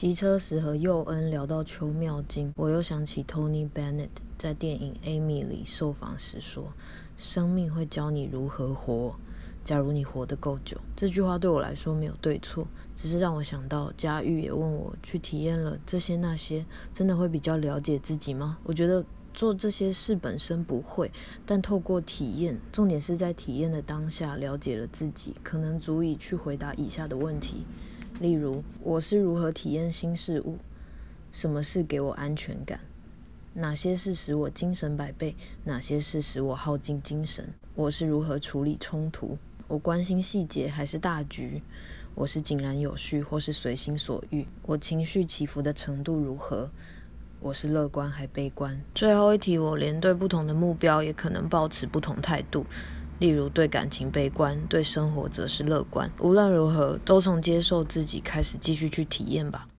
[0.00, 4.06] 骑车时和佑恩聊到《秋妙经》，我又想起 Tony Bennett
[4.38, 6.72] 在电影《Amy》里受访时说
[7.18, 9.16] ：“生命会教你如何活，
[9.64, 12.64] 假如你活得够久。”这句话对我来说没有对错，
[12.94, 18.56] 只是让我想到佳玉也问我去体验了这些那些，真的会比较了解自己吗？
[18.62, 19.04] 我觉得
[19.34, 21.10] 做这些事本身不会，
[21.44, 27.66] 但透过体验，重点是在体验的当下了解了自己，可能足以去回答以下的问题。
[28.20, 30.58] 例如，我是如何体验新事物？
[31.30, 32.80] 什么是给我安全感？
[33.54, 35.36] 哪些事使我精神百倍？
[35.64, 37.48] 哪些事使我耗尽精神？
[37.76, 39.38] 我是如何处理冲突？
[39.68, 41.62] 我关心细节还是大局？
[42.16, 44.44] 我是井然有序或是随心所欲？
[44.62, 46.68] 我情绪起伏的程度如何？
[47.38, 48.80] 我是乐观还悲观？
[48.96, 52.66] 最后一题，我连对不同的目标也可能保持不同态度。
[53.18, 56.10] 例如，对感情悲观，对生活则是乐观。
[56.18, 59.68] 无论如何，都从接受自己开始，继续去体验吧。